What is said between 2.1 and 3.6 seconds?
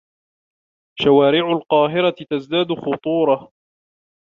تزداد خطورة.